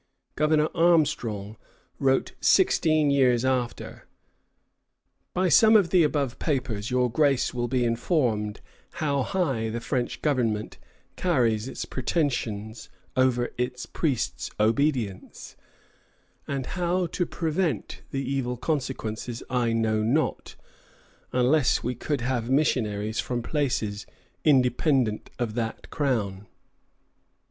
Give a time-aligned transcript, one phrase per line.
[0.35, 1.57] Governor Armstrong
[1.99, 4.05] wrote sixteen years after:
[5.35, 8.61] "By some of the above papers your Grace will be informed
[8.93, 10.79] how high the French government
[11.17, 15.55] carries its pretensions over its priests' obedience;
[16.47, 20.55] and how to prevent the evil consequences I know not,
[21.31, 24.07] unless we could have missionaries from places
[24.43, 26.47] independent of that Crown."